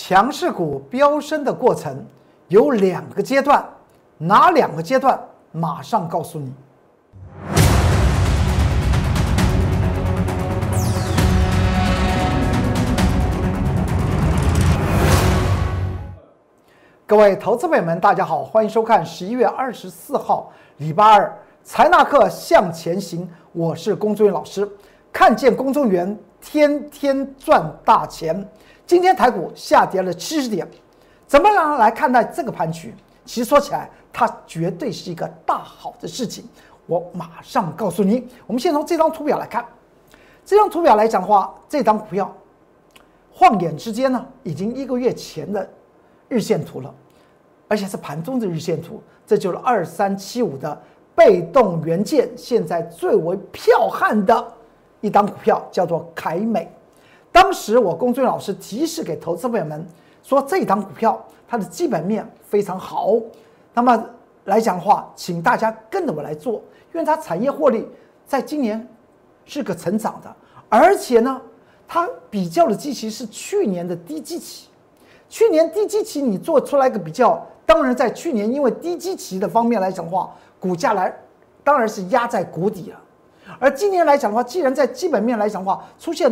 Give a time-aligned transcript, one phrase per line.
[0.00, 2.06] 强势股飙升的过程
[2.46, 3.68] 有两个阶段，
[4.16, 5.18] 哪两个阶段？
[5.50, 6.54] 马上告诉你。
[17.04, 24.70] 各位投资朋友们，大家好，欢迎收看十一月二十四号礼拜二财纳课向前行，我是龚忠元老师。
[25.12, 28.48] 看见公众员天天赚大钱。
[28.88, 30.66] 今天台股下跌了七十点，
[31.26, 32.94] 怎么样来看待这个盘局？
[33.26, 36.42] 其实说起来，它绝对是一个大好的事情。
[36.86, 38.26] 我马上告诉你。
[38.46, 39.62] 我们先从这张图表来看，
[40.42, 42.34] 这张图表来讲的话，这张股票
[43.30, 45.68] 晃眼之间呢，已经一个月前的
[46.26, 46.94] 日线图了，
[47.68, 49.02] 而且是盘中的日线图。
[49.26, 50.82] 这就是二三七五的
[51.14, 54.52] 被动元件，现在最为彪悍的
[55.02, 56.72] 一档股票，叫做凯美。
[57.30, 59.86] 当时我龚俊老师提示给投资朋友们
[60.22, 63.14] 说，这档股票它的基本面非常好，
[63.72, 64.04] 那么
[64.44, 66.54] 来讲的话，请大家跟着我来做，
[66.92, 67.86] 因为它产业获利
[68.26, 68.86] 在今年
[69.44, 70.34] 是个成长的，
[70.68, 71.40] 而且呢，
[71.86, 74.68] 它比较的基期是去年的低基期，
[75.28, 81.14] 去年低基期你做出来个比较，当然在去年因为低基期的方面来讲的话，股价来
[81.62, 83.00] 当然是压在谷底了，
[83.60, 86.30] 而今年来讲的话，既然在基本面来讲的话出现。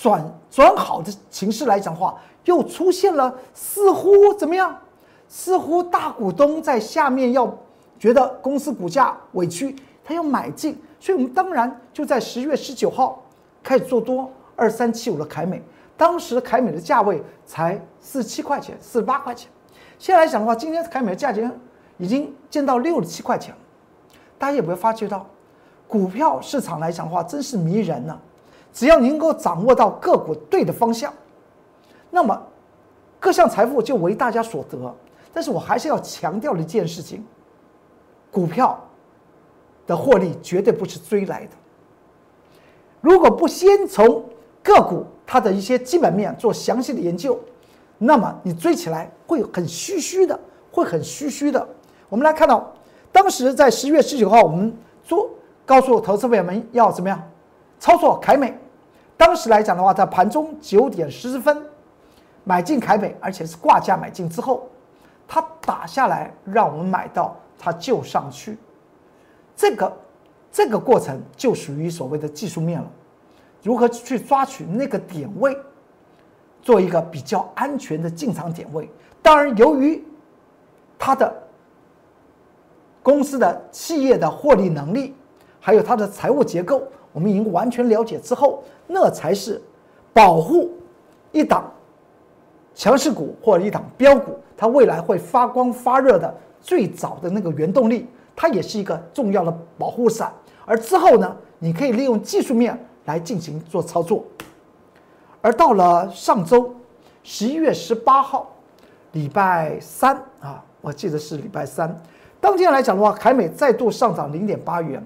[0.00, 4.76] 转转好的形势来讲话，又出现了似乎怎么样？
[5.28, 7.52] 似乎大股东在下面要
[7.98, 9.74] 觉得公司股价委屈，
[10.04, 13.20] 他要买进，所以我们当然就在十月十九号
[13.62, 15.60] 开始做多二三七五的凯美，
[15.96, 19.50] 当时凯美的价位才四十七块钱、四十八块钱，
[19.98, 21.52] 现在来讲的话，今天凯美的价钱
[21.96, 23.60] 已经见到六十七块钱了。
[24.38, 25.26] 大家有没有发觉到，
[25.88, 28.16] 股票市场来讲的话，真是迷人呢？
[28.72, 31.12] 只要能够掌握到个股对的方向，
[32.10, 32.40] 那么
[33.18, 34.94] 各项财富就为大家所得。
[35.32, 37.24] 但是我还是要强调的一件事情：
[38.30, 38.78] 股票
[39.86, 41.50] 的获利绝对不是追来的。
[43.00, 44.24] 如果不先从
[44.62, 47.38] 个股它的一些基本面做详细的研究，
[47.98, 50.38] 那么你追起来会很虚虚的，
[50.72, 51.68] 会很虚虚的。
[52.08, 52.72] 我们来看到，
[53.12, 55.30] 当时在十月十九号，我们做
[55.66, 57.22] 告诉投资朋友们要怎么样？
[57.78, 58.56] 操作凯美，
[59.16, 61.64] 当时来讲的话，在盘中九点十分
[62.44, 64.68] 买进凯美，而且是挂价买进之后，
[65.26, 68.58] 它打下来，让我们买到它就上去，
[69.54, 69.96] 这个
[70.50, 72.90] 这个过程就属于所谓的技术面了。
[73.62, 75.56] 如何去抓取那个点位，
[76.62, 78.90] 做一个比较安全的进场点位？
[79.22, 80.04] 当然，由于
[80.98, 81.32] 它的
[83.02, 85.14] 公司的企业的获利能力，
[85.60, 86.82] 还有它的财务结构。
[87.12, 89.60] 我们已经完全了解之后，那才是
[90.12, 90.70] 保护
[91.32, 91.70] 一档
[92.74, 100.32] 强势股或者一档标股，它未来会发光发热的最早的那个原动力，它也是一个重要的保护伞。
[100.64, 104.24] 而之后呢，你可以利用技术面来进行做操作。
[105.40, 106.74] 而到了上周
[107.22, 108.50] 十一月十八号，
[109.12, 111.96] 礼拜三啊，我记得是礼拜三，
[112.40, 115.02] 当天来讲的话，凯美再度上涨零点八元。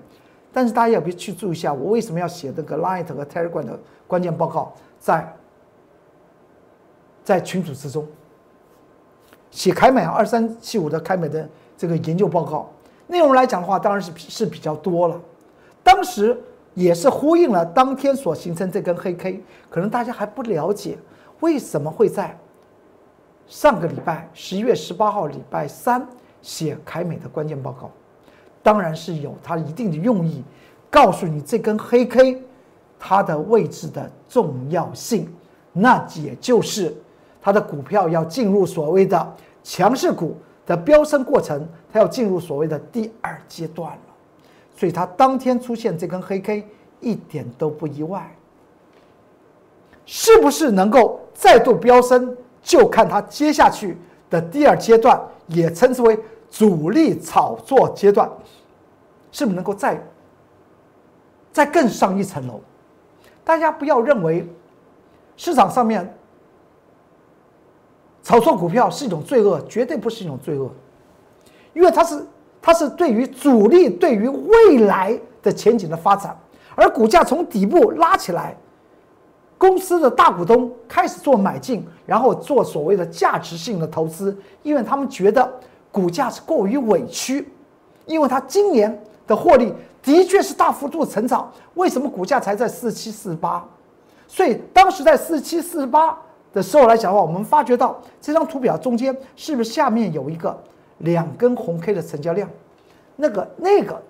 [0.53, 5.35] 但是大家要不去注意一下，我为什么要写这个 Light 和 Telegram 的关键报告在
[7.25, 8.07] 在群组之中？
[9.51, 12.71] 写凯美二三七五的凯美的这个研究报告
[13.07, 15.21] 内容来讲的话，当然是是比较多了。
[15.83, 16.39] 当时
[16.75, 20.97] 也是呼应了当天所形成这根黑 K，可能大家还不了解
[21.41, 22.39] 为什么会在
[23.47, 26.07] 上个礼拜十一月十八号礼拜三
[26.41, 27.91] 写凯美的关键报告。
[28.63, 30.43] 当然是有它一定的用意，
[30.89, 32.41] 告诉你这根黑 K
[32.99, 35.29] 它的位置的重要性，
[35.73, 36.95] 那也就是
[37.41, 39.35] 它的股票要进入所谓的
[39.65, 43.99] 强势股的飙升过程，它要进入所谓的第二阶段了。
[44.77, 46.65] 所以它当天出现这根黑 K
[47.01, 48.33] 一点都不意外，
[50.07, 53.99] 是不是能够再度飙升，就看它接下去
[54.31, 56.17] 的第二阶段，也称之为。
[56.53, 58.31] 主力炒作阶段，
[59.31, 59.99] 是不是能够再
[61.51, 62.61] 再更上一层楼？
[63.43, 64.47] 大家不要认为
[65.35, 66.15] 市场上面
[68.23, 70.71] 炒作股票是一种罪恶，绝对不是一种罪恶，
[71.73, 72.27] 因为它是
[72.61, 76.39] 它是对于主力对于未来的前景的发展，
[76.75, 78.55] 而股价从底部拉起来，
[79.57, 85.51] 公司的大股东开始做买进，然后做所谓的价值性的投资，因为他们觉得。
[85.93, 87.47] 股价是过于委屈，
[88.07, 89.73] 因为它今年的获利
[90.03, 91.53] 的确是大幅度成长。
[91.75, 93.65] 为什么股价才在四七四八？
[94.27, 96.19] 所以当时在四七四八
[96.53, 100.59] 的时候来讲的话，我们发觉到这张图表中间是不是下面有一个
[100.99, 102.49] 两根红 K 的成交量？
[103.15, 104.03] 那个那个，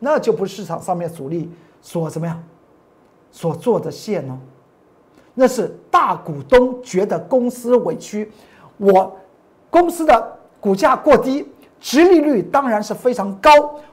[0.00, 1.48] 那就不是市场上面主力
[1.80, 2.42] 所怎么样
[3.30, 4.36] 所做的线哦，
[5.34, 8.30] 那是大股东觉得公司委屈，
[8.76, 9.16] 我
[9.70, 11.46] 公司的股价过低，
[11.80, 13.50] 殖利率当然是非常高，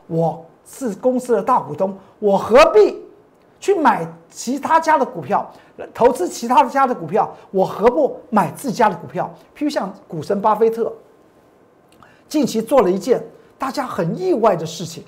[0.08, 3.02] 我是公司的大股东，我何必
[3.60, 5.52] 去买其他家的股票？
[5.94, 9.30] 投资其他的家的股票，我何不买自家的股票？
[9.56, 10.92] 譬如像股神巴菲特，
[12.30, 13.22] 近期做了一件
[13.58, 15.04] 大家很意外的事情，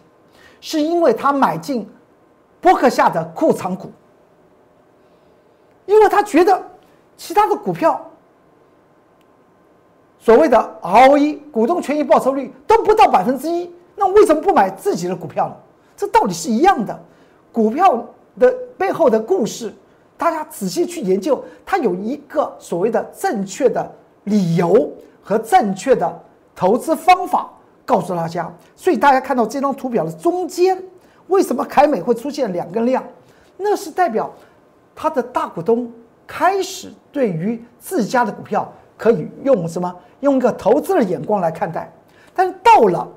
[0.59, 1.89] 是因为他买进
[2.59, 3.89] 波克夏的库藏股，
[5.85, 6.61] 因为他觉得
[7.15, 8.06] 其他的股票
[10.27, 15.55] 所谓的 ROE 股东权益报酬率都不到百分之一，那为什么不买自己的股票呢？
[15.95, 16.99] 这道理是一样的，
[17.49, 18.05] 股票
[18.37, 19.73] 的背后的故事。
[20.17, 23.89] 大家仔细去研究，它有一个所谓的正确的
[24.25, 24.91] 理由
[25.23, 26.21] 和正确的
[26.53, 27.49] 投资方法
[27.85, 28.53] 告诉大家。
[28.75, 30.77] 所以大家看到这张图表的中间，
[31.27, 33.01] 为什么凯美会出现两根量？
[33.55, 34.29] 那是代表
[34.93, 35.89] 它的大股东
[36.27, 39.93] 开始对于自家的股票可以用什么？
[40.21, 41.91] 用一个投资的眼光来看待。
[42.35, 43.07] 但是到了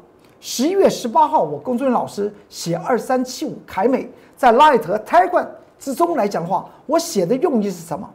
[0.41, 5.47] 十一月十八号，我龚俊老师写二三七五凯美在 Light 和 Tiger。
[5.79, 8.09] 之中来讲的话，我写的用意是什么？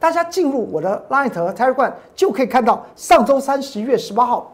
[0.00, 4.52] 大家进入我的 Light 和 Tiger 就可以看到，上周三十一月十八号，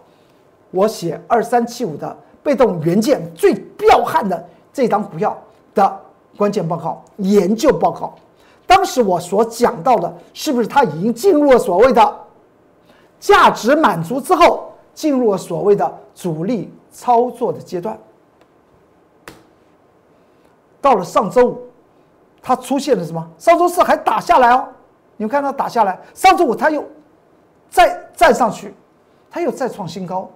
[0.70, 5.36] 我写二三七五的被动元件最彪悍的这张股票
[5.74, 6.00] 的
[6.36, 8.14] 关键报告研究报告。
[8.66, 12.16] 当时我所讲到的，是不是它已经进入了所谓的
[13.20, 17.96] 价值满足之后，进入了所谓的主力操作的阶段？
[20.81, 21.61] 到了上周五。
[22.43, 23.31] 它出现了什么？
[23.37, 24.67] 上周四还打下来哦，
[25.19, 26.82] 你们看它打下来，上周五它又
[27.69, 28.75] 再站上去，
[29.31, 30.26] 它又再创新高。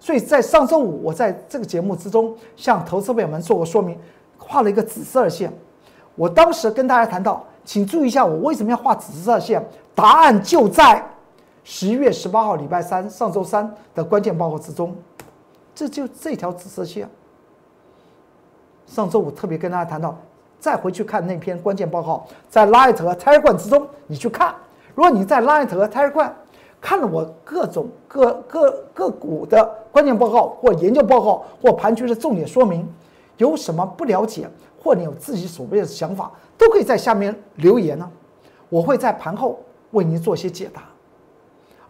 [0.00, 3.96] 所以在上周五，我在这个节目之中向投资朋友们做过说明，
[4.36, 5.52] 画了一个紫色线。
[6.16, 9.64] 我当时跟大家谈到，请注意一下，我为什么要画紫色线？
[9.94, 11.00] 答案就在
[11.64, 14.96] 十一月十八号礼拜三上周三的关键报告之中，
[15.74, 17.08] 这就这条紫色线。
[18.86, 20.16] 上周五特别跟大家谈到。
[20.58, 24.54] 再回去看那篇关键报告，在 Light 和 Tiger 之中，你去看。
[24.94, 26.30] 如果你在 Light 和 Tiger
[26.80, 32.88] 看了我各种各各个股的关键报告或研究报告或盘局的重点说明，
[33.38, 34.48] 有什么不了解
[34.80, 38.08] 或你有自己所谓的想法，都可以在下面留言呢。
[38.68, 39.58] 我会在盘后
[39.90, 40.84] 为您做些解答。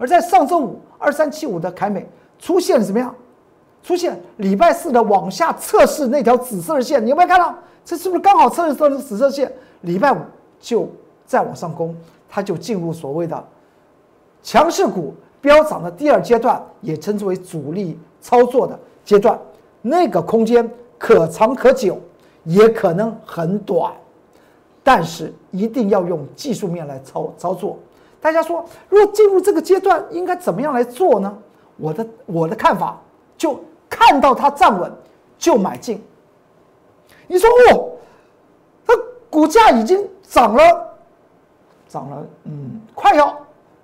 [0.03, 2.05] 而在上周五二三七五的凯美
[2.37, 3.15] 出现了怎么样？
[3.85, 7.55] 出现礼拜四的往下测试那条紫色的线，你有没有看到？
[7.85, 9.53] 这是不是刚好测试到那紫色线？
[9.83, 10.17] 礼拜五
[10.61, 10.89] 就
[11.25, 11.95] 再往上攻，
[12.29, 13.45] 它就进入所谓的
[14.43, 19.39] 强势股飙涨的第二阶段，也称之为主力操作的阶段。
[19.83, 20.69] 那个空间
[20.99, 21.97] 可长可久，
[22.43, 23.93] 也可能很短，
[24.83, 27.79] 但是一定要用技术面来操操作。
[28.23, 31.37] 大家说，如果进入这个阶段，应该怎么样来做呢？
[31.77, 32.97] 我的我的看法，
[33.37, 33.61] 就
[33.91, 34.91] 看到它站稳
[35.37, 36.01] 就买进。
[37.27, 37.91] 你说哦，
[38.87, 38.95] 它
[39.29, 40.63] 股价已经涨了，
[41.89, 43.37] 涨了，嗯，快要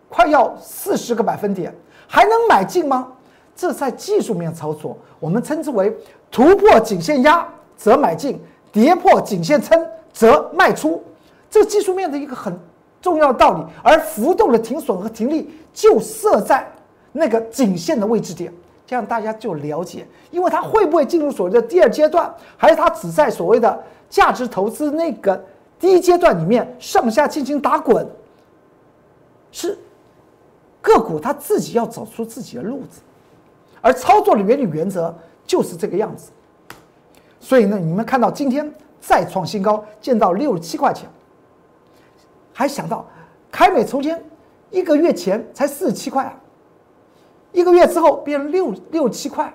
[0.08, 1.74] 快要四十个百分点，
[2.06, 3.12] 还能买进吗？
[3.56, 5.92] 这在技术面操作，我们称之为
[6.30, 7.44] 突破颈线压
[7.76, 11.02] 则买进，跌破颈线撑则卖出，
[11.50, 12.56] 这技术面的一个很
[13.00, 13.64] 重要道理。
[13.82, 16.66] 而浮动的停损和停利就设在
[17.12, 18.52] 那个颈线的位置点。
[18.86, 25.44] 这样大家就了解，因为它会不会进入所谓的第二阶段，还是它只在所谓的价值投资那个
[25.78, 28.08] 第一阶段里面上下进行打滚？
[29.52, 29.78] 是
[30.80, 33.02] 个股它自己要走出自己的路子，
[33.82, 35.14] 而操作的原理原则
[35.46, 36.30] 就是这个样子。
[37.40, 41.06] 所以呢，你们看到今天再创新高，见到六十七块钱，
[42.58, 43.06] 还想到
[43.52, 44.20] 凯美从前
[44.72, 46.34] 一个月前才四十七块啊。
[47.52, 49.54] 一个月之后变六六七块，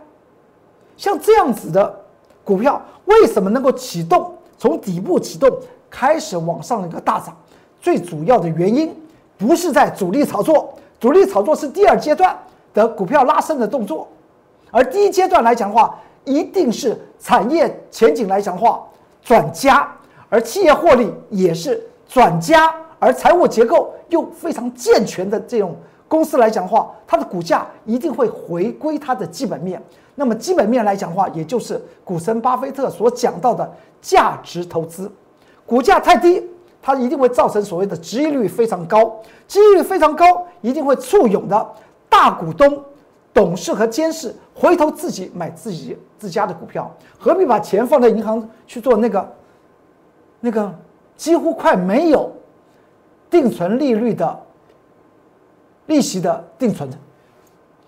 [0.96, 2.02] 像这样子的
[2.46, 5.52] 股票，为什么能够启动从底部启动
[5.90, 7.36] 开始往上一个大涨？
[7.82, 8.96] 最主要的原因
[9.38, 12.34] 不是在主力炒作，主力炒作是第二阶段
[12.74, 14.08] 的股票拉升的动作，
[14.72, 18.82] 而第一阶段来讲的话，一定是产业前景来讲的话
[19.22, 19.94] 转佳，
[20.30, 25.76] 而企业获利也是转佳，而财务结构又非常健全的这种。
[26.06, 29.82] 公司来讲的话，它的股价一定会回归它的基本面。
[30.14, 33.68] 那么基本面来讲的话，也就是股神巴菲特所讲到的
[34.00, 35.12] 价值投资。
[35.66, 36.48] 股价太低，
[36.84, 41.68] 它一定会造成所谓的值益率非常高，值益率非常高，一定会簇拥的
[42.08, 42.84] 大股东、
[43.34, 49.34] 董事和监事回头自己买自己自家的股票，何必把钱放在银行去做那个
[50.42, 50.72] 那个
[51.18, 52.32] 几乎快没有
[53.34, 54.40] 定存利率的
[55.88, 56.88] 利息的定存？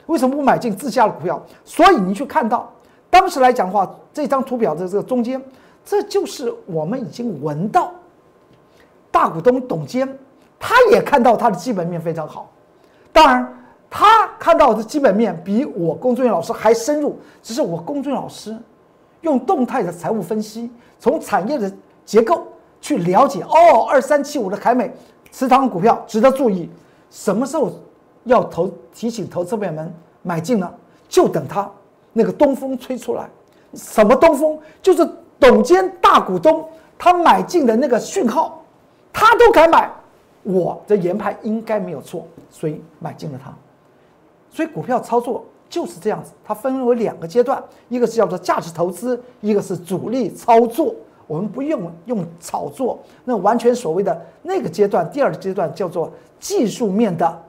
[0.08, 1.40] 为什么不买进自家的股票？
[1.64, 2.68] 所以你去看到
[3.12, 5.40] 当时来讲的话，这张图表的这个中间，
[5.86, 7.92] 这就是我们已经闻到
[9.12, 10.18] 大股东董监，
[10.60, 12.52] 他也看到他的基本面非常好。
[13.14, 13.48] 当然，
[13.88, 18.58] 他看到的基本面比我龚俊老师还深入，只是我龚俊老师
[19.22, 21.72] 用动态的财务分析，从产业的
[22.04, 22.48] 结构
[22.82, 23.44] 去了解。
[23.44, 24.92] 哦，二三七五的凯美
[25.38, 26.70] 持仓股票值得注意，
[27.10, 27.70] 什么时候？
[28.24, 30.74] 要投提醒投资朋友们买进呢，
[31.10, 31.70] 就等它
[32.14, 33.30] 那个东风吹出来。
[33.74, 34.58] 什么东风？
[34.82, 36.66] 就是董监大股东
[36.98, 38.64] 他买进的那个讯号，
[39.12, 39.92] 他都敢买，
[40.44, 43.54] 我的研判应该没有错，所以买进了它。
[44.50, 50.96] 所以股票操作就是这样子，它分为两个阶段，一个是叫做价值投资，一个是主力操作。
[51.28, 57.42] 我们不用用炒作，那完全所谓的那个阶段，第二个阶段叫做技术面的。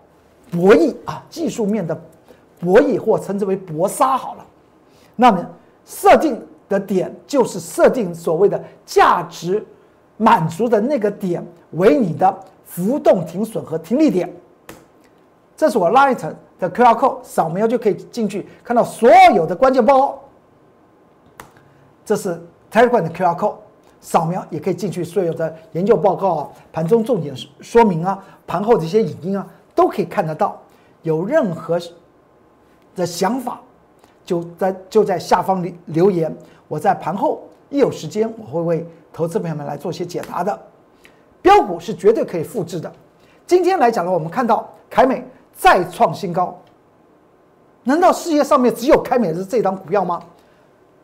[0.49, 2.01] 博弈啊，技术面的
[2.61, 4.47] 博弈，或称之为搏杀好了。
[5.17, 5.45] 那么
[5.85, 9.67] 设定的点就是设定所谓的价值
[10.17, 12.33] 满足的那个点为你的
[12.65, 14.33] 浮动停损和停利点。
[15.57, 20.23] 这是我 Light 的 QR code，扫描就可以进去看到所有的关键报告。
[22.05, 22.41] 这是
[22.71, 23.57] Telegram 的 QR code，
[24.01, 29.47] 扫描也可以进去所有的研究报告啊、盘中重点说明啊、盘后的一些影音啊。
[29.75, 30.59] 都可以看得到，
[31.03, 31.79] 有任何
[32.95, 33.61] 的想法，
[34.25, 36.35] 就在就在下方留留言。
[36.67, 40.59] 我在盘后一有时间，我会为投资朋友们来做些解答的。
[41.43, 42.91] 标股是绝对可以复制的。
[43.47, 45.23] 今天来讲呢，我们看到凯美
[45.53, 46.59] 再创新高。
[47.85, 50.23] 难道世界上面只有凯美的这张股票吗？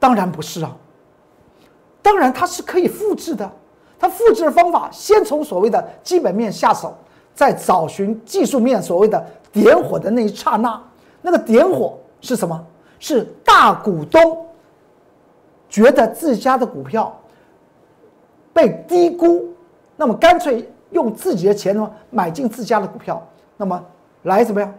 [0.00, 0.74] 当然不是啊。
[2.02, 3.50] 当然它是可以复制的。
[3.98, 6.94] 它复制的方法，先从所谓的基本面下手。
[7.34, 10.78] 再找寻技术面所谓的点火的那一刹那，
[11.22, 12.62] 那个点火是什么？
[13.00, 14.46] 是大股东
[15.66, 17.18] 觉得自家的股票
[18.52, 19.48] 被低估，
[19.96, 23.82] 那么干脆用自己的钱呢买进自家的股票，那么
[24.24, 24.72] 来怎么样？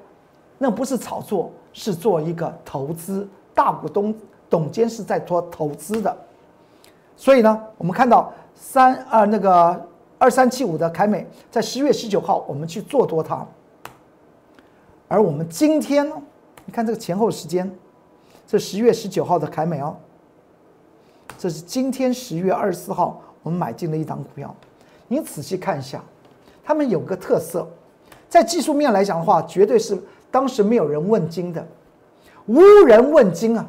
[0.60, 3.28] 那不是炒作，是做一个投资。
[3.56, 4.14] 大股东
[4.48, 6.16] 董监是在做投资的，
[7.16, 9.90] 所以呢，我们看到三啊那个。
[10.20, 13.46] 二三七五的凯美在十月十九号，我们去做多它。
[15.10, 16.16] 而我们今天呢，
[16.64, 17.70] 你看这个前后时间，
[18.48, 19.98] 这十月十九号的凯美哦，
[21.38, 24.56] 这是今天十月二十四号我们买进了一档股票。
[25.10, 26.02] 你仔细看一下，
[26.64, 27.68] 他们有个特色，
[28.30, 30.02] 在技术面来讲的话，绝对是
[30.32, 31.68] 当时没有人问津的，
[32.46, 33.68] 无人问津啊，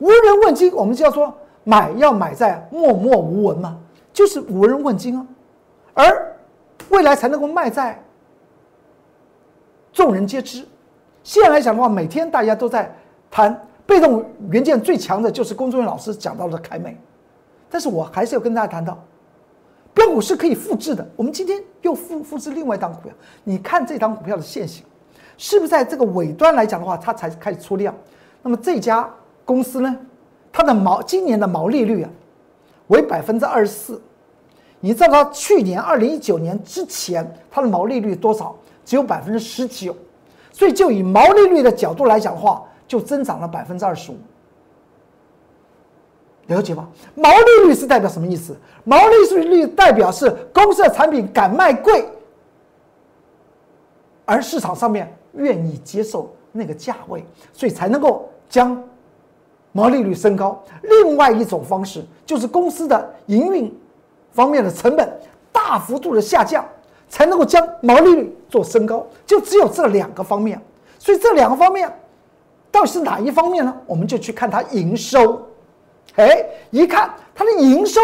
[0.00, 3.78] 无人问津，我们就要说买要买在默默无闻嘛。
[4.12, 5.24] 就是无人问津啊，
[5.94, 6.36] 而
[6.88, 8.02] 未来才能够卖在
[9.92, 10.66] 众人皆知。
[11.22, 12.92] 现在来讲的话，每天大家都在
[13.30, 16.98] 谈被动元件最强的，就是工作人老师讲到的凯美。
[17.70, 18.98] 但是我还是要跟大家谈到，
[19.94, 21.08] 标股是可以复制的。
[21.14, 23.12] 我们今天又复复制另外一档股票，
[23.44, 24.84] 你看这档股票的现形，
[25.38, 27.94] 是不是在这个尾端来讲的话，它才开始出量？
[28.42, 29.08] 那么这家
[29.50, 29.96] 公司呢，
[30.52, 32.10] 它的毛今年的毛利率啊？
[32.86, 34.00] 为百分之二十四，
[34.78, 38.54] 你知道它去年二零一九年之前它的毛利率多少？
[38.84, 39.92] 只有百分之十九，
[40.52, 44.18] 所以就以毛利率的角度来讲的话，就增长了百分之二十五。
[46.46, 46.88] 了解吗？
[47.16, 48.56] 毛利率是代表什么意思？
[48.84, 52.06] 毛利率代表是公司的产品敢卖贵，
[54.24, 58.80] 而市场上面愿意接受那个价位，所以才能够将。
[59.72, 63.72] 毛利率升高，另外一种方式就是公司的营运
[64.32, 65.08] 方面的成本
[65.52, 66.64] 大幅度的下降，
[67.08, 69.06] 才能够将毛利率做升高。
[69.24, 70.60] 就只有这两个方面，
[70.98, 71.92] 所以这两个方面
[72.70, 73.74] 到底是哪一方面呢？
[73.86, 75.40] 我们就去看它营收。
[76.16, 78.00] 哎，一看它的营收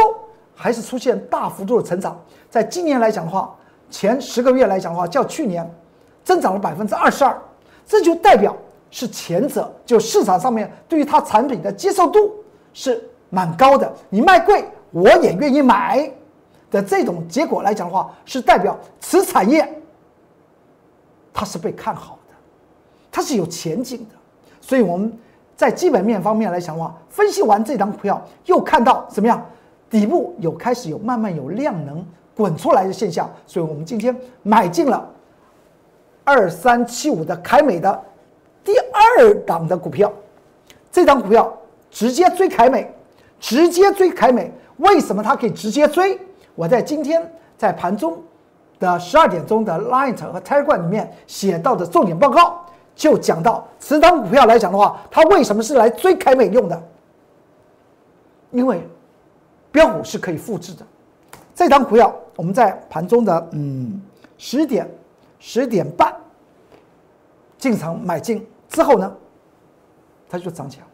[0.54, 3.52] 还是出现大幅度的成长，在今年来讲的话，
[3.90, 5.68] 前十个月来讲的话，较去年
[6.22, 7.36] 增长了百分之二十二，
[7.84, 8.56] 这就代表。
[8.90, 12.32] 是前者，就市场上面对于它产品的接受度
[12.72, 16.10] 是蛮高的，你卖贵我也愿意买
[16.70, 19.68] 的这种结果来讲的话，是代表此产业
[21.32, 22.34] 它是被看好的，
[23.10, 24.14] 它是有前景的。
[24.60, 25.12] 所以我们
[25.54, 29.44] 在基本面方面来讲的话，分析完这张股票，又看到怎么样？
[29.88, 35.08] 底部有开始有慢慢有量能滚出来的现象，所以我们今天买进了
[36.24, 38.02] 二三七五的凯美的
[38.66, 40.12] 第二档的股票，
[40.90, 41.56] 这档股票
[41.88, 42.92] 直接追凯美，
[43.38, 46.18] 直接追凯美，为什么它可以直接追？
[46.56, 48.20] 我在今天在盘中
[48.80, 56.82] 的十二点钟的 Light 和 Telegram 里面写到的重点报告，就讲到此档股票来讲的话，它为什么是来追凯美用的？
[58.50, 58.82] 因为
[59.70, 60.84] 标股是可以复制的。
[61.54, 64.02] 这档股票我们在盘中的嗯
[64.36, 64.90] 十点
[65.38, 66.12] 十点半
[67.58, 69.16] 进场买进之后呢，
[70.28, 70.86] 它就涨起来。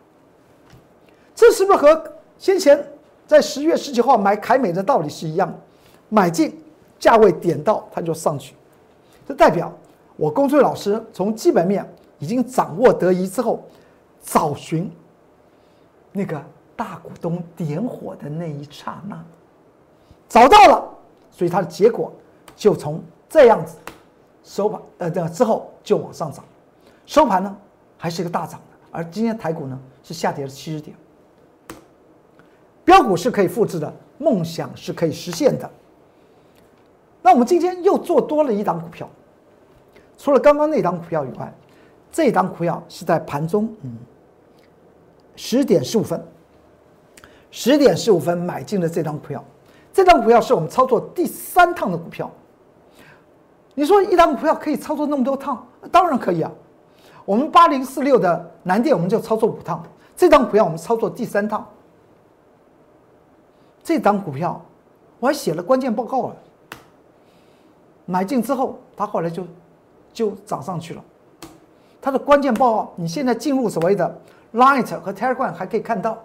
[1.34, 2.84] 这是不是和先前
[3.26, 5.58] 在十月十九号买凯美的道理是一样的？
[6.08, 6.62] 买进
[6.98, 8.54] 价位点到它就上去，
[9.26, 9.72] 这代表
[10.16, 11.88] 我公孙老师从基本面
[12.18, 13.62] 已经掌握得宜之后，
[14.22, 14.90] 找寻
[16.12, 16.42] 那个。
[16.74, 19.22] 大股东点火的那一刹那，
[20.28, 20.82] 找到了，
[21.30, 22.10] 所以它的结果
[22.56, 23.76] 就从这样子
[24.42, 26.42] 收盘，呃，的之后就往上涨，
[27.12, 27.54] 收盘呢
[27.98, 30.96] 还是一个大涨的，而今天台股呢是下跌了七十点。
[32.86, 35.70] 标股是可以复制的，梦想是可以实现的。
[37.20, 39.06] 那我们今天又做多了一档股票，
[40.16, 41.52] 除了刚刚那档股票以外，
[42.10, 43.94] 这档股票是在盘中，嗯，
[45.36, 46.18] 十点十五分。
[47.50, 49.44] 十点十五分买进了这张股票，
[49.92, 52.30] 这张股票是我们操作第三趟的股票。
[53.74, 55.66] 你说一张股票可以操作那么多趟？
[55.90, 56.50] 当然可以啊。
[57.24, 59.82] 我们八零四六的南电我们就操作五趟，
[60.16, 61.66] 这张股票我们操作第三趟。
[63.84, 64.60] 这张股票
[65.18, 66.36] 我还写了关键报告了。
[68.04, 69.44] 买进之后，它后来就
[70.12, 71.02] 就涨上去了。
[72.00, 74.20] 它的关键报告，你现在进入所谓的
[74.54, 76.18] Light 和 Telegram 还可以看到。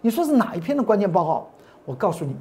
[0.00, 1.48] 你说是哪一篇的关键报告？
[1.84, 2.36] 我告诉你，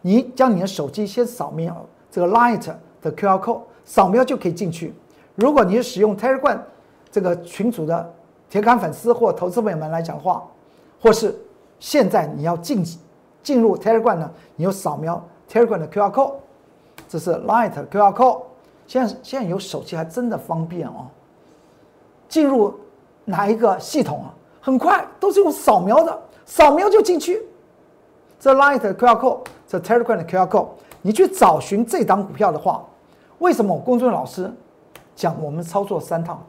[0.00, 2.72] 你将你的手机先扫描这个 Light
[3.02, 4.94] 的 QR code，扫描就可以进去。
[5.34, 6.58] 如果你使用 Telegram
[7.14, 8.12] 这个群组的
[8.50, 10.42] 铁杆粉丝或投资朋友们来讲话，
[11.00, 11.32] 或是
[11.78, 12.84] 现在你要进
[13.40, 16.32] 进入 Telegram 呢，你有扫描 Telegram 的 QR code，
[17.08, 18.42] 这是 Light QR code。
[18.88, 21.06] 现在现在有手机还真的方便哦。
[22.28, 22.74] 进入
[23.24, 24.34] 哪一个系统啊？
[24.60, 26.20] 很快都是用扫描的。
[26.44, 27.40] 扫描就进去，
[28.40, 30.66] 这 Light QR code，这 Telegram 的 QR code，
[31.00, 32.84] 你去找寻这档股票的话，
[33.38, 34.52] 为什么我公孙老师
[35.14, 36.44] 讲我们操作三趟？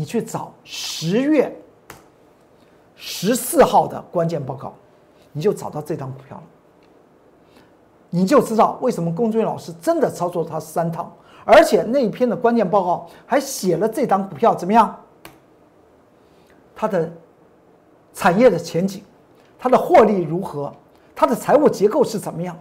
[0.00, 1.54] 你去找十月
[2.96, 4.72] 十四号的关键报告，
[5.30, 6.42] 你就找到这档股票了，
[8.08, 14.98] 你就知道为什么龚俊老师真的操作它三趟，而且那一篇的关键报告还写了这档股票怎么样？
[16.74, 17.12] 它的
[18.14, 19.04] 产业的前景，
[19.58, 20.72] 它的获利如何，
[21.14, 22.58] 它的财务结构是怎么样，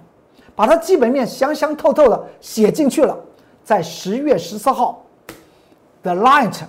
[0.57, 3.17] 把它基本面详详透透的写进去了。
[3.63, 5.01] 在十月十四号
[6.03, 6.63] 的 Light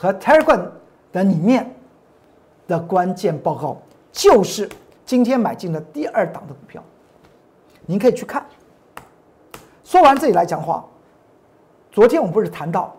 [0.00, 0.64] 和 Telegram
[1.12, 1.74] 的里面
[2.68, 3.76] 的关键报告，
[4.12, 4.70] 就是
[5.04, 6.80] 今天买进的第二档的股票，
[7.84, 8.46] 您可以去看。
[9.82, 10.84] 说完这里来讲话，
[11.90, 12.94] 昨天我们不是谈到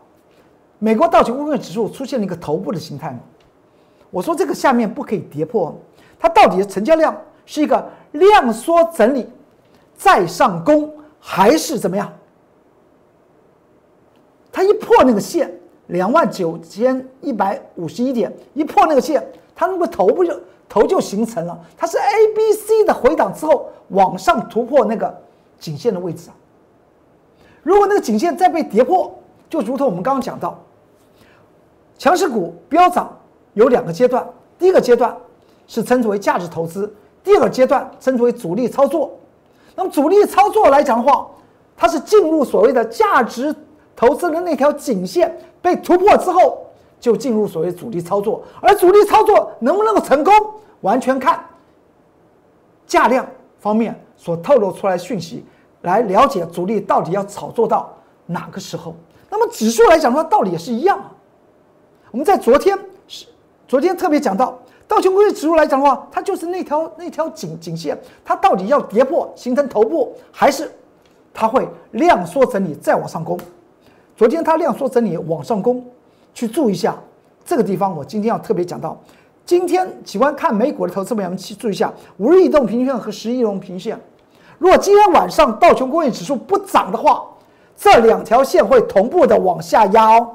[0.77, 3.19] 美国道琼工业指数出现了一个头部的形态吗？
[4.12, 5.73] 我说这个下面不可以跌破，
[6.19, 9.29] 它到底成交量是一个量缩整理
[9.95, 12.12] 再上攻，还是怎么样？
[14.51, 15.59] 它一破那个线
[15.89, 19.23] 两万九千一百五十一点，一破那个线，
[19.56, 20.34] 它那个头部就
[20.67, 25.15] 头就形成了，它是 A、B、C 的回档之后往上突破那个
[25.60, 26.34] 颈线的位置啊。
[27.62, 29.13] 如果那个颈线再被跌破，
[29.49, 30.60] 就如同我们刚刚讲到，
[31.97, 33.15] 强势股飙涨。
[33.56, 34.25] 有两个阶段，
[34.60, 35.13] 第一个阶段
[35.67, 39.12] 是称之为价值投资，第二个阶段称之为主力操作。
[39.75, 41.28] 那么主力操作来讲的话，
[41.75, 43.54] 它是进入所谓的价值
[43.95, 46.65] 投资的那条颈线被突破之后，
[47.00, 48.43] 就进入所谓主力操作。
[48.62, 50.34] 而主力操作能不能够成功，
[50.82, 51.43] 完全看
[52.86, 53.26] 价量
[53.60, 55.45] 方面所透露出来讯息，
[55.82, 57.93] 来了解主力到底要炒作到
[58.26, 58.95] 哪个时候。
[59.30, 61.12] 那么指数来讲的话，道理也是一样啊。
[62.12, 63.26] 我们在昨天是。
[63.67, 67.95] 昨天特别讲到道琼工业指数来讲的话，它就是那条那条颈颈线，
[68.26, 70.72] 它到底要跌破形成头部，还是
[71.32, 73.39] 它会量缩整理再往上攻？
[74.19, 75.82] 昨天它量缩整理往上攻，
[76.34, 76.93] 去注意一下
[77.45, 77.95] 这个地方。
[77.95, 78.99] 我今天要特别讲到，
[79.45, 83.97] 今天喜欢看美股的投资朋友们去注意一下五日移动平均线和十一动平均线。
[84.58, 87.25] 如果今天晚上道琼工业指数不涨的话，
[87.77, 90.32] 这两条线会同步的往下压哦。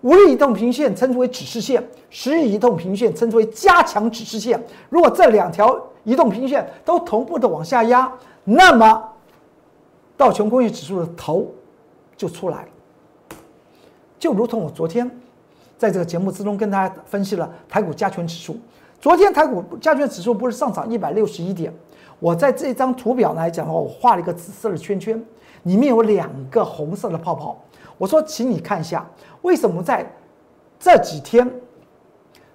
[0.00, 4.60] 五日移动平均线称之为指示线，十日移动平均线称之为加强指示线。
[4.88, 9.00] 如果这两条移动平均线都同步的往下压，那么
[10.16, 11.46] 道琼工业指数的头
[12.16, 12.68] 就出来了。
[14.20, 15.10] 就如同我昨天
[15.78, 18.56] 在这个节目之中跟大家分析了台股加权指数，
[19.00, 21.74] 昨天台股加权指数不是上涨一百六十一点？
[22.18, 25.20] 我在这张图表来讲的话，我画了一个紫色的圈圈，
[25.62, 27.58] 里面有两个红色的泡泡。
[27.96, 29.08] 我说，请你看一下，
[29.40, 30.06] 为什么在
[30.78, 31.50] 这几天，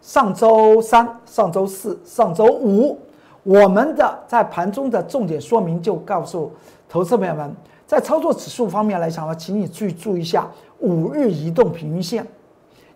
[0.01, 2.99] 上周三、上周四、上周五，
[3.41, 6.51] 我们的在盘中的重点说明就告诉
[6.88, 12.26] 投资朋友们，在操作指数方面来讲的话，请你去注意一下五日移动平均线，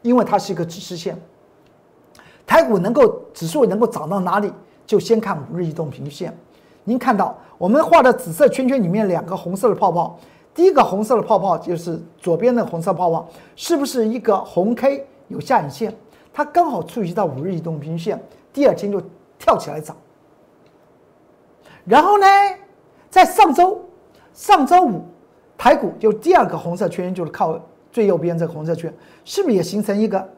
[0.02, 1.20] 因为它是一个指示线。
[2.46, 4.52] 台股能够指数能够涨到哪里，
[4.88, 6.36] 就先看五日移动平均线。
[6.84, 10.20] 您看到我们画的紫色圈圈里面两个红色的泡泡。
[10.56, 15.96] 第一个红色的泡泡就是左边的红色泡泡，是不是一个红 K 有下影线？
[16.34, 18.22] 它刚好触及到五日移动平均线，
[18.52, 19.00] 第二天就
[19.38, 19.96] 跳起来涨。
[21.86, 22.26] 然后呢，
[23.10, 23.80] 在上周
[24.40, 25.04] 上周五，
[25.58, 27.60] 台股就第二个红色圈，就是靠
[27.92, 28.92] 最右边这个红色圈，
[29.26, 30.30] 是不是也形成一个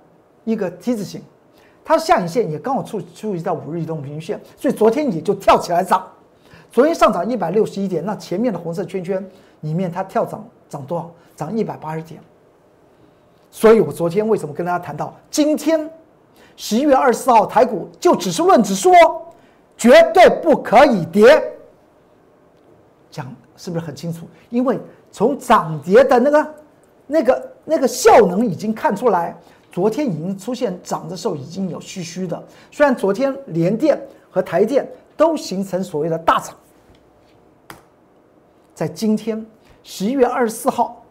[0.44, 1.22] 一个 T 字形？
[1.86, 6.04] 它下影线也刚好触触及到五日移动平均线，所以昨天也就跳起来涨。
[6.72, 9.24] 昨天上涨一百六十一点，那前面的红色圈圈。
[9.60, 11.12] 里面它跳涨涨多少？
[11.36, 12.20] 涨一百八十点。
[13.52, 15.88] 所以我昨天为什么跟大家谈到，今天
[16.58, 18.90] 十一月二十四号台股就只是论指数，
[19.78, 21.54] 绝对不可以跌。
[23.12, 24.26] 讲是不是很清楚？
[24.50, 24.80] 因为
[25.12, 26.56] 从涨跌的那个、
[27.06, 29.38] 那个、那个效能已经看出来，
[29.71, 32.43] 昨天已经出现涨的时候已经有虚虚的。
[32.71, 36.56] 虽然昨天联电和台电都形成所谓的大涨。
[38.74, 39.45] 在今天
[39.84, 41.06] 十一月二十四号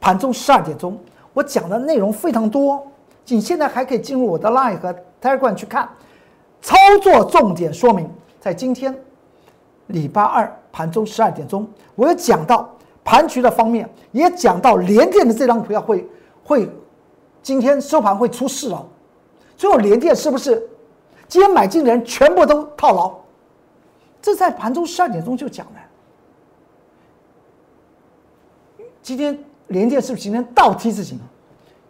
[0.00, 0.98] 盘中十二点钟，
[1.32, 2.84] 我讲的内容非常多，
[3.28, 5.88] 你现在还可以进入我的 Line 和 Telegram 去看
[6.60, 8.10] 操作重点说明。
[8.40, 8.92] 在今天
[9.86, 12.68] 礼拜二盘中十二点钟，我有讲到
[13.04, 16.08] 盘局的方面，也讲到联电的这张股票会
[16.44, 16.68] 会
[17.42, 18.86] 今天收盘会出事了。
[19.56, 20.68] 最后联电是不是
[21.28, 23.14] 今天买进的人全部都套牢？
[24.22, 25.72] 这在盘中十二点钟就讲了。
[29.02, 31.18] 今天连电是不是今天倒 T 字形？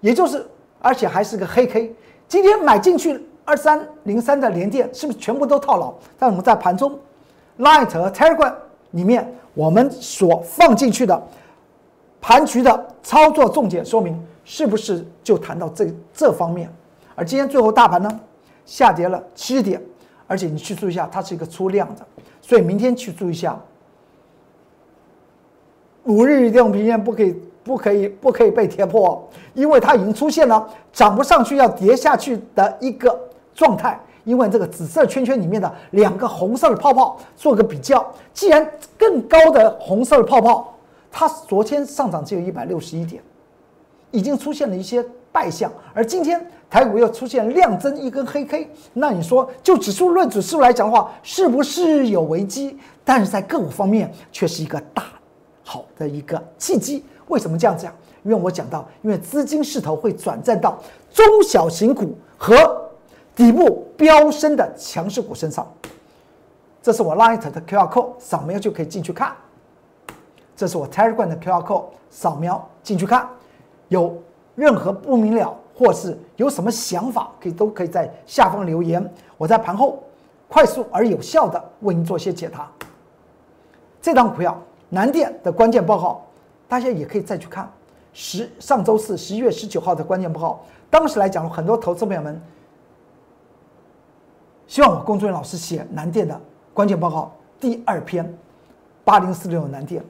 [0.00, 0.46] 也就是，
[0.80, 1.94] 而且还是个黑 K。
[2.28, 5.92] 今天买进去二三零三的连电，是不是全部都套牢？
[6.18, 6.98] 但我们在盘中
[7.58, 8.54] ，Light 和 Telegram
[8.92, 11.22] 里面，我们所放进去的
[12.20, 16.70] 盘局的操作重点说明，是不是就谈到这这方面？
[17.14, 18.20] 而今天最后大盘呢，
[18.64, 19.80] 下跌了七点，
[20.26, 22.06] 而且你去注意一下，它是一个出量的，
[22.40, 23.58] 所以明天去注意一下。
[26.04, 33.18] 五日移动平线不可以、不可以、不可以被跌破，因为它已经出现了涨不上去要跌下去的一个
[33.54, 34.00] 状态。
[34.24, 40.74] 因为这个紫色圈圈里面的两个红色的泡泡做个比较，既然更高的红色的泡泡，
[41.10, 43.22] 它昨天上涨只有一百六十一点，
[44.10, 52.78] 已经出现了一些败相，而今天台股又出现量增一根黑 K，那你说就指数论指数来讲的话，是不是有危机？
[53.04, 55.04] 但是在个股方面却是一个大。
[55.62, 57.94] 好的一个契机，为什么这样讲？
[58.22, 60.78] 因为我讲到，因为资金势头会转战到
[61.12, 62.89] 中小型股和
[63.40, 65.66] 底部飙升的强势股身上。
[66.82, 69.34] 这是我 Light 的 QR code，扫描就可以进去看。
[70.54, 73.26] 这是我 Telegram 的 QR code，扫描进去看。
[73.88, 74.14] 有
[74.54, 80.02] 任何不明了，或是有什么想法，可以都可以在下方留言，我在盘后
[80.46, 82.70] 快速而有效的为您做些解答。
[84.02, 84.54] 这张股票。
[84.92, 86.26] 南电的关键报告，
[86.68, 87.72] 大家也可以再去看。
[88.12, 92.38] 十上周四十一月十九号的关键报告，当时来讲，很多投资朋友们
[94.70, 96.40] 希望我工作人员老师写南电的
[96.72, 98.32] 关键报告第二篇，
[99.02, 100.00] 八零四六南电。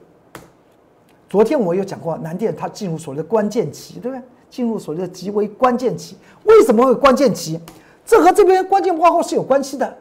[1.27, 4.23] 昨天我有讲过，南电它进入所谓的关键期，对不对？
[4.51, 7.59] 进入所谓的极为关键期，为什么会关键期？
[8.05, 9.97] 这和这边关键报告是有关系的，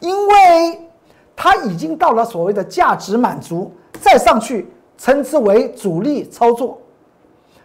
[0.00, 0.80] 因为
[1.36, 3.70] 它已经到了所谓的价值满足。
[4.00, 4.66] 再上去，
[4.98, 6.76] 称之为主力操作。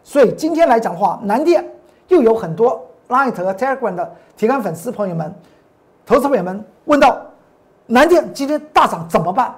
[0.04, 1.68] 所以今天来讲的话，南电
[2.10, 2.80] 又有很多
[3.10, 5.34] Light 和 Telegram 的铁杆粉丝朋友们、
[6.06, 7.20] 投资朋友们问到：
[7.88, 9.54] 南电今天大涨怎么办？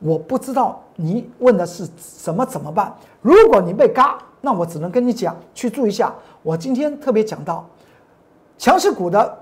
[0.00, 2.92] 我不知道你问的是什么怎么办。
[3.20, 6.12] 如果你被嘎，那我只能跟你讲，去注意一下。
[6.42, 7.64] 我今天特别讲到，
[8.58, 9.38] 强势股的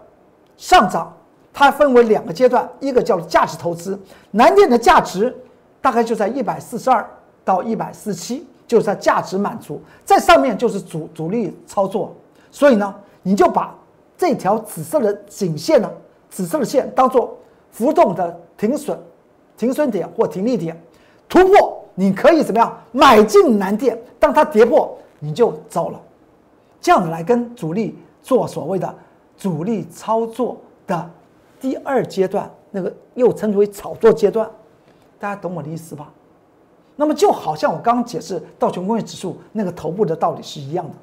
[0.59, 1.11] 上涨，
[1.51, 3.99] 它分为两个阶段，一个叫价值投资，
[4.31, 5.35] 南电的价值。
[5.83, 7.09] 大概就在一百四十二
[7.43, 12.15] 到一百四七，就是它价值满足，在上面就是主主力操作。
[12.51, 13.75] 所以呢，你就把
[14.19, 15.91] 这条紫色的颈线呢，
[16.31, 17.37] 紫色的线当做
[17.71, 18.99] 浮动的停损、
[19.57, 20.81] 停损点或停利点，
[21.29, 26.01] 突破你可以怎么样买进南电，当它跌破你就走了，
[26.81, 28.95] 这样子来跟主力做所谓的
[29.37, 31.11] 主力操作的
[31.61, 34.49] 第二阶段，那个又称之为炒作阶段，
[35.19, 36.11] 大家懂我的意思吧？
[36.97, 40.95] 那么就好像我刚刚解释道琼工业指数那个头部的道理是一样的。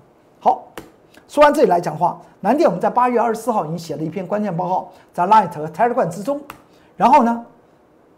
[1.27, 6.39] 说完这里来讲话，南电我们在八月二十四号已经写了一篇关键报告，在 Light 和 Telegram 之中。
[6.95, 7.45] 然后呢，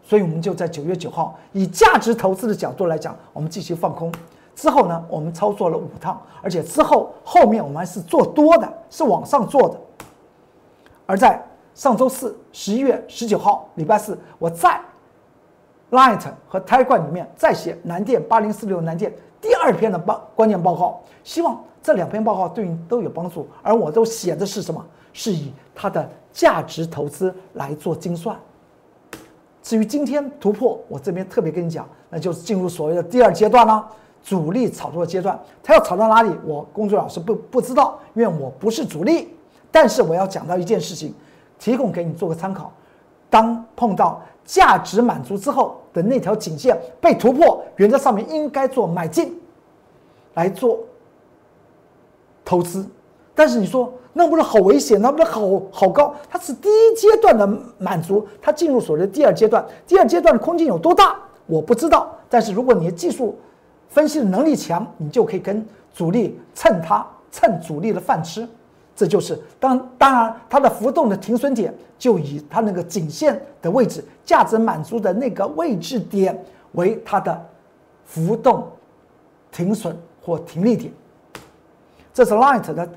[0.02, 4.12] 所以我们就在九月九号以价值投资的角度来讲，我们继续放空。
[4.54, 9.80] 之后呢，我们操作了五趟，而且之后后面我们还是做多的，是往上做的。
[11.06, 11.42] 而在
[11.74, 14.80] 上周四十一月十九号礼拜四，我在。
[15.90, 23.46] Light 和 Telegram 里面再写南电八零四六南电第二篇的报关键报告，希望这两篇报告对你都有帮助。
[23.62, 24.84] 而我都写的是什么？
[25.12, 28.36] 是以它的价值投资来做精算。
[29.62, 33.88] 至于今天突破，我这边特别跟你讲，那就是进入所谓的第二阶段啦，
[34.22, 35.38] 主力炒作阶段。
[35.62, 39.34] 它要炒到哪里，我工作老师不不知道，因为我不是主力。
[39.70, 41.14] 但是我要讲到一件事情，
[41.58, 42.72] 提供给你做个参考。
[43.28, 49.38] 当碰到价值满足之后的那条颈线被突破，原则上面应该做买进，
[50.34, 50.80] 来做
[52.50, 52.84] 投资。
[53.32, 56.12] 但是你说那不是好危险，那不是好好高？
[56.28, 57.46] 它是第一阶段的
[57.78, 59.64] 满足，它进入所谓的第二阶段。
[59.86, 61.16] 第二阶段的空间有多大？
[61.46, 62.12] 我不知道。
[62.28, 63.38] 但是如果你的技术
[63.88, 68.46] 分析的能力强，你就可以跟主力蹭它，蹭主力的饭吃。
[68.96, 76.36] 这就是当当然，它的浮动的停损点就以它那个颈线的位置、价值满足的那个位置点
[76.72, 77.40] 为它的
[78.04, 78.66] 浮动
[79.52, 80.92] 停损或停利点。
[82.12, 82.88] 这是 Light 的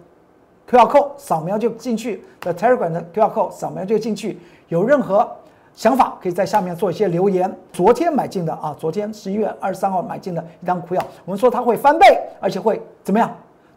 [0.69, 4.39] QR code 扫描就进去，The Telegram 的 QR code 扫描就进去。
[4.69, 5.29] 有任何
[5.75, 7.53] 想法，可以在下面做一些留言。
[7.71, 13.29] 昨天买进的啊，昨天十一月二十三号买进的一张股票，我们说它会翻倍，而且会怎么样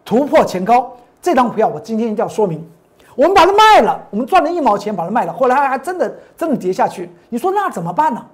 [0.04, 0.90] 突破前高。
[1.20, 2.66] 这张股票我今天一定要说明，
[3.14, 8.24] 我们把它卖了，我们赚了一毛钱把它卖了，后来还真的真的跌下去，你说那怎么办呢？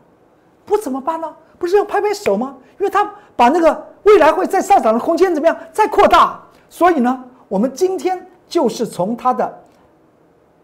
[0.64, 1.34] 不怎么办呢？
[1.58, 2.56] 不是要拍拍手吗？
[2.78, 6.40] 因为它把那个未来会再上涨的空间怎么样再扩大，
[6.72, 9.62] 所以呢，我们今天就是从它的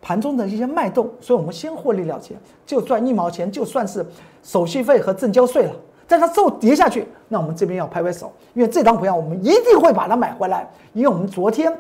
[0.01, 4.05] 盘中的一些脉动，所以我们先获利了结，就赚一毛钱，就算是
[4.42, 5.73] 手续费和证交税了。
[6.07, 11.71] 在它之后跌下去，那我们这边要拍拍手，因为这张股票我们一定会把它买回来，因为我们昨天。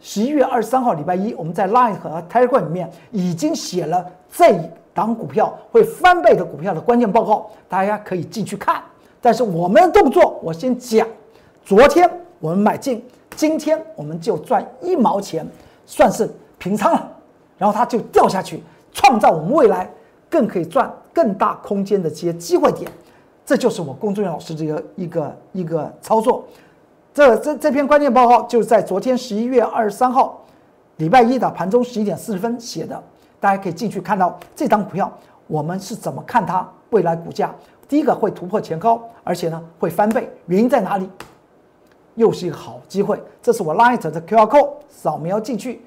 [0.00, 4.60] 十一月二十三号，礼拜一，我们在 Line 和 Telegram 里面已经写了这一
[4.94, 8.80] 档股票会翻倍的股票的关键报告，大家可以进去看。
[9.20, 11.04] 但是我们的动作，我先讲。
[11.64, 13.04] 昨天我们买进，
[13.38, 15.46] 今天我们就赚一毛钱，
[15.86, 17.08] 算是平仓了。
[17.56, 19.88] 然后它就掉下去，创造我们未来
[20.28, 22.90] 更可以赚更大空间的这些机会点。
[23.46, 26.44] 这就是我龚俊老师这个一个一个操作。
[27.14, 30.44] 这这这篇关键报告就是在昨天十一月二十三号，
[30.96, 33.00] 礼拜一的盘中十一点四十分写的，
[33.38, 35.08] 大家可以进去看到这张股票，
[35.46, 37.54] 我们是怎么看它未来股价？
[37.88, 41.08] 第一个会突破前高，而且呢会翻倍，原因在哪里？
[42.18, 43.18] 又是一个好机会。
[43.40, 45.80] 这是我 Light 的 QR code，扫描进去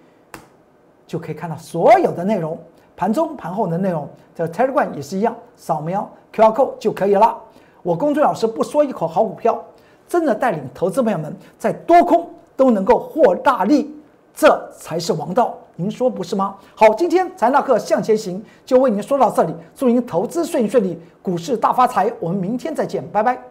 [1.05, 2.57] 就可以看到所有的内容，
[2.95, 4.09] 盘中盘后的内容。
[4.33, 7.37] 这 Telegram 也是一样，扫描 QR code 就可以了。
[7.83, 9.63] 我公孙老师不说一口好股票。
[10.07, 13.95] 真的带领投资朋友们在多空都能够获大利，
[14.33, 16.57] 这才是王道，您说不是吗？
[16.75, 22.11] 好，今天财纳课向前行就为您说到这里，祝您投资顺顺利，股市大发财。
[22.19, 23.50] 我们明天再见，拜拜。